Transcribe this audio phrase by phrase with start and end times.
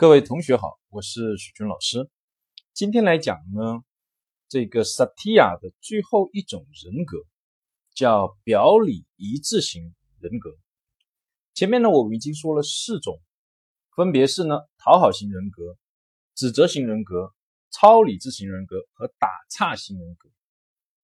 [0.00, 2.08] 各位同学好，我是许军老师。
[2.72, 3.84] 今天来讲呢，
[4.48, 7.18] 这个萨提亚的最后一种人格
[7.94, 10.56] 叫表里一致型人格。
[11.52, 13.20] 前面呢，我们已经说了四种，
[13.94, 15.76] 分别是呢讨好型人格、
[16.34, 17.34] 指责型人格、
[17.70, 20.30] 超理智型人格和打岔型人格。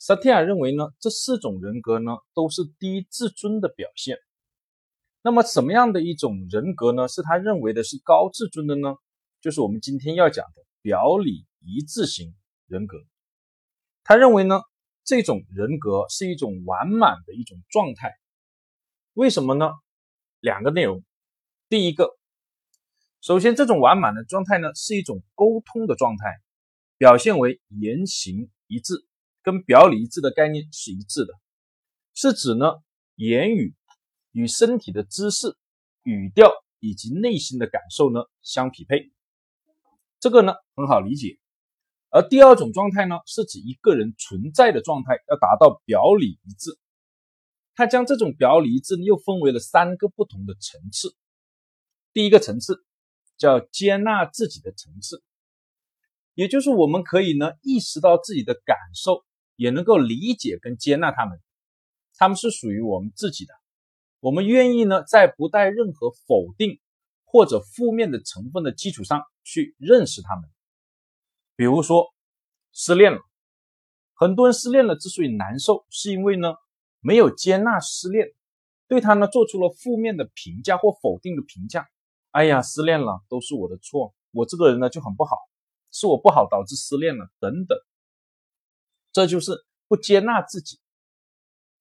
[0.00, 4.18] 萨提亚认为呢，这四种人格呢都是低自尊的表现。
[5.22, 7.06] 那么什么样的一种人格呢？
[7.06, 8.94] 是他认为的是高自尊的呢？
[9.42, 12.34] 就是我们今天要讲的表里一致型
[12.66, 12.96] 人格。
[14.02, 14.62] 他认为呢，
[15.04, 18.14] 这种人格是一种完满的一种状态。
[19.12, 19.70] 为什么呢？
[20.40, 21.04] 两个内容。
[21.68, 22.16] 第一个，
[23.20, 26.40] 首先这种完满的状态呢，是一种沟通的状态，
[26.96, 28.94] 表现为言行一致，
[29.42, 31.34] 跟表里一致的概念是一致的，
[32.14, 32.76] 是指呢
[33.16, 33.74] 言语。
[34.32, 35.56] 与身体的姿势、
[36.02, 39.10] 语调以及内心的感受呢相匹配，
[40.18, 41.38] 这个呢很好理解。
[42.10, 46.76] 而第二种状态呢，是指一个人存在的状态要达到表里一致。
[47.74, 51.16] 他将这种表里一致又分为了三个不同的层次。
[52.12, 52.84] 第一个层次
[53.38, 55.22] 叫接纳自己的层次，
[56.34, 61.40] 也就是我们可以呢意识到自己的感受，也能够理解跟接纳他们，
[62.16, 63.54] 他们是属于我们自己的。
[64.20, 66.78] 我们愿意呢，在不带任何否定
[67.24, 70.48] 或者负面的成分的基础上去认识他们。
[71.56, 72.14] 比如说，
[72.72, 73.18] 失恋了，
[74.14, 76.54] 很多人失恋了之所以难受，是因为呢
[77.00, 78.28] 没有接纳失恋，
[78.88, 81.88] 对他呢做出了负面的评价或否定的评价。
[82.30, 85.36] 哎呀，失恋了都是我的错，我这个人呢就很不好，
[85.90, 87.78] 是我不好导致失恋了等等。
[89.12, 90.78] 这就是不接纳自己，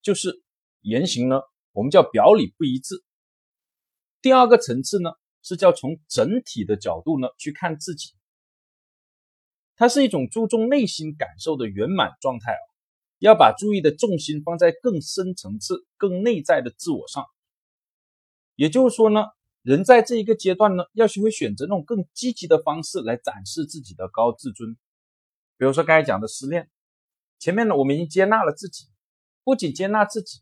[0.00, 0.42] 就是
[0.80, 1.40] 言行呢。
[1.72, 3.02] 我们叫表里不一致。
[4.20, 5.10] 第二个层次呢，
[5.42, 8.12] 是叫从整体的角度呢去看自己，
[9.76, 12.64] 它是一种注重内心感受的圆满状态啊。
[13.18, 17.24] 要把注意的重心放在更深层次、更内在的自我上。
[18.56, 19.26] 也就是说呢，
[19.62, 24.76] 人在这一个阶段呢，要学会选择那种更积极的方式来展示自己的高自尊。
[25.56, 26.68] 比如说刚才讲的失恋，
[27.38, 28.86] 前面呢我们已经接纳了自己，
[29.44, 30.40] 不仅接纳自己。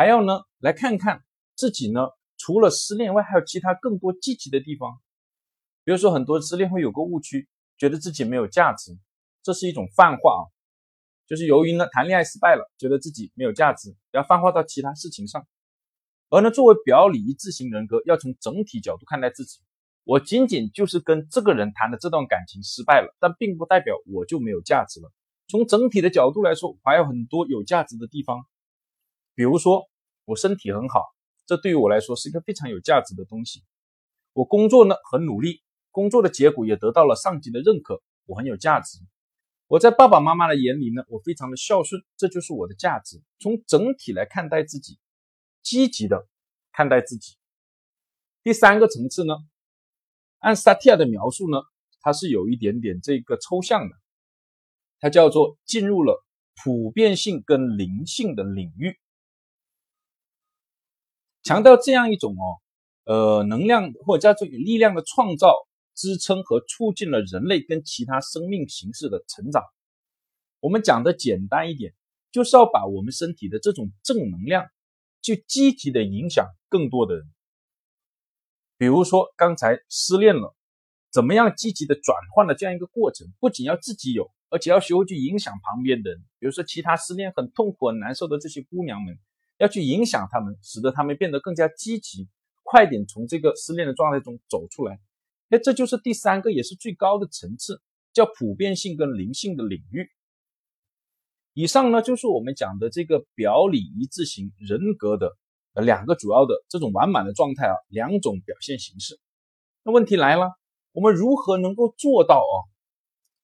[0.00, 1.22] 还要呢，来看看
[1.54, 4.98] 自己呢，除了失恋外，还有其他更多积极的地方。
[5.84, 7.46] 比如说，很多失恋会有个误区，
[7.76, 8.98] 觉得自己没有价值，
[9.42, 10.42] 这是一种泛化啊，
[11.28, 15.46] 就是由于呢谈恋爱失败了，觉得自己没有价值，要泛化到其他事情上。
[16.30, 19.60] 而呢，作为表里一致型人格，要从整体角度看待自己。
[20.04, 25.12] 我仅仅就是跟这个人谈的这段感情失败了，但并不代表我就没有价值了。
[25.46, 28.46] 从整体的角度来说，还有很多有价值的地方，
[29.34, 29.89] 比如说。
[30.30, 31.02] 我身体很好，
[31.44, 33.64] 这对于我来说是一个非常有价值的东西。
[34.32, 35.60] 我工作呢很努力，
[35.90, 39.00] 工作的结果也得到了上级的认可，我很有价值。
[39.66, 43.20] 我在爸爸妈妈的眼里呢，我非常的孝顺，这就是我的价值。
[43.40, 45.00] 从整体来看待自己，
[45.64, 46.28] 积极的
[46.70, 47.34] 看待自己。
[48.44, 49.34] 第三个层次呢，
[50.38, 51.58] 按萨提亚的描述呢，
[52.02, 53.96] 它是有一点点这个抽象的，
[55.00, 56.24] 它叫做进入了
[56.62, 58.96] 普遍性跟灵性的领域。
[61.42, 62.60] 强调这样一种哦，
[63.04, 65.54] 呃，能量或者叫做力量的创造、
[65.94, 69.62] 支撑和促进了人类跟其他生命形式的成长。
[70.60, 71.94] 我们讲的简单一点，
[72.30, 74.66] 就是要把我们身体的这种正能量，
[75.22, 77.24] 去积极的影响更多的人。
[78.76, 80.54] 比如说刚才失恋了，
[81.10, 86.20] 怎么样积极的转换的这样一个过程，不仅要自己有，而且要学会去影响旁边的人。
[86.38, 89.18] 比如说其他失恋很痛苦、很难受的这些姑娘们。
[89.60, 92.26] 要去影响他们，使得他们变得更加积极，
[92.62, 94.98] 快点从这个失恋的状态中走出来。
[95.50, 97.82] 哎，这就是第三个，也是最高的层次，
[98.14, 100.08] 叫普遍性跟灵性的领域。
[101.52, 105.36] 以上呢，就是我们讲的这个表里一致型人格的
[105.74, 109.20] 呃两个主要的这种完满的状态啊，两种表现形式。
[109.84, 110.48] 那问题来了，
[110.92, 112.56] 我们如何能够做到啊？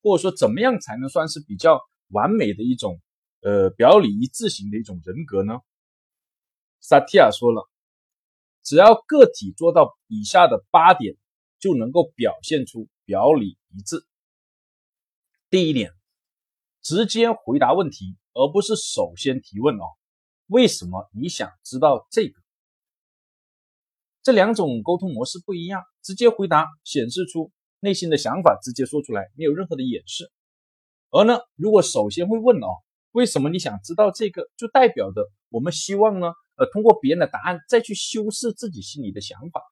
[0.02, 1.78] 或者说，怎么样才能算是比较
[2.08, 3.02] 完美的一种
[3.42, 5.58] 呃表里一致型的一种人格呢？
[6.88, 7.68] 萨提亚说了，
[8.62, 11.16] 只要个体做到以下的八点，
[11.58, 14.06] 就能够表现出表里一致。
[15.50, 15.90] 第一点，
[16.82, 19.82] 直接回答问题，而不是首先提问哦。
[20.46, 22.40] 为什么你想知道这个？
[24.22, 25.82] 这两种沟通模式不一样。
[26.04, 27.50] 直接回答显示出
[27.80, 30.30] 内心的想法，直接说出来，没有任何的掩饰。
[31.10, 32.68] 而呢，如果首先会问哦，
[33.10, 36.32] 为什么你想知道这个，就代表的我们希望呢？
[36.56, 39.62] 呃，通过别人的答案再去修饰自己心里的想法。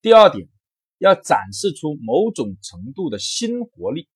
[0.00, 0.48] 第二点，
[0.98, 4.08] 要展示出某种程度的新活力，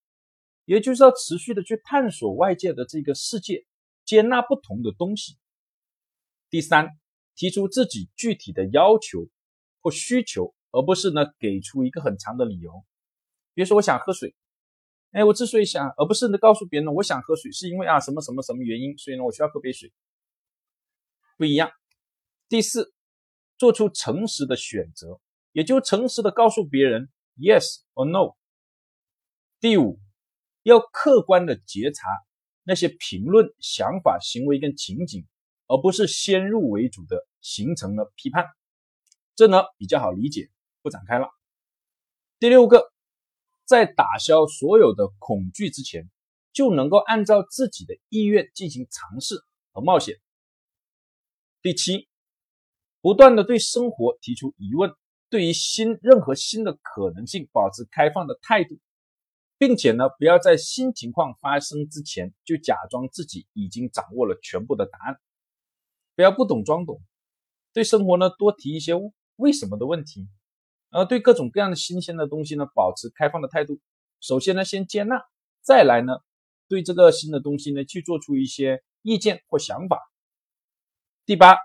[0.64, 3.64] 也就是要持续的去探索外界的这个世界，
[4.04, 5.36] 接纳不同的东西。
[6.50, 6.88] 第三，
[7.34, 9.28] 提出自己具体的要求
[9.80, 12.84] 或需求，而不是呢给出一个很长的理由。
[13.54, 14.34] 比如说，我想喝水，
[15.10, 19.92] 哎，我之所以想，而不是呢告诉别人我想喝水，是因为啊什么什么什么原因，所以呢我需要喝杯水，
[21.36, 21.70] 不一样。
[22.48, 22.92] 第四，
[23.58, 25.20] 做出诚实的选择。
[25.52, 28.36] 也就诚实的告诉别人 yes or no。
[29.58, 29.98] 第五，
[30.64, 32.06] 要客观的觉察
[32.62, 35.26] 那些评论、想法、行为跟情景，
[35.66, 38.44] 而不是先入为主的形成了批判。
[39.34, 40.50] 这呢比较好理解，
[40.82, 41.30] 不展开了。
[42.38, 42.92] 第六个，
[43.64, 46.10] 在打消所有的恐惧之前，
[46.52, 49.36] 就能够按照自己的意愿进行尝试
[49.72, 50.18] 和冒险。
[51.66, 52.06] 第七，
[53.00, 54.94] 不断的对生活提出疑问。
[55.28, 58.78] 对于新任何新的可能性保持开放的态度，
[59.58, 65.16] 并且呢，不要在新情况发生之前就假装自己已经掌握了全部的答案，
[66.14, 67.00] 不要不懂装懂，
[67.72, 68.92] 对生活呢多提一些
[69.34, 70.28] 为什么的问题，
[70.90, 73.80] 而对各种各样的新鲜的东西呢保持开放的态度。
[74.20, 75.20] 首先呢，先接纳，
[75.62, 76.12] 再来呢，
[76.68, 79.98] 对这个新的东西呢去做出一些意见或想法。
[81.26, 81.56] 第八，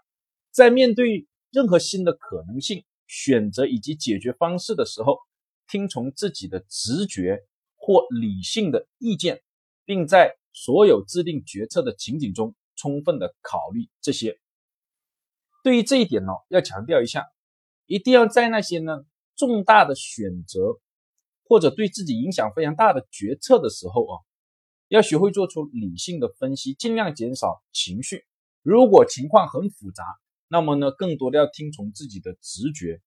[0.52, 2.84] 在面对任何新的可能性。
[3.14, 5.20] 选择以及解决方式的时候，
[5.68, 7.44] 听从自己的直觉
[7.76, 9.42] 或理性的意见，
[9.84, 14.40] 并在所有制定决策的情景中充分的考虑这些。
[15.62, 17.26] 对于这一点呢，要强调一下，
[17.86, 19.04] 一定要在那些呢
[19.36, 20.80] 重大的选择
[21.44, 24.16] 或者对自己影响非常大的决策的时候啊，
[24.88, 28.26] 要学会做出理性的分析，尽量减少情绪。
[28.62, 30.04] 如果情况很复杂，
[30.48, 33.02] 那么呢，更多的要听从自己的直觉，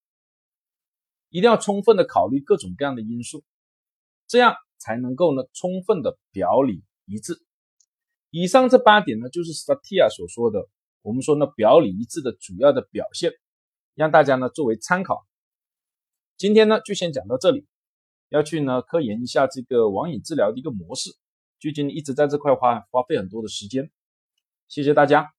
[1.29, 3.45] 一定要充分的考虑各种各样的因素，
[4.27, 7.39] 这样才能够呢充分的表里一致。
[8.31, 10.69] 以上这八点呢，就是 Statia 所说的，
[11.03, 13.31] 我们说呢表里一致的主要的表现，
[13.95, 15.25] 让大家呢作为参考。
[16.37, 17.65] 今天呢就先讲到这里，
[18.29, 21.11] 要去呢科研一下这个网瘾治疗的一个模式，
[21.61, 23.93] 最近一直在这块花花费很多的时间，
[24.67, 25.33] 谢谢大家。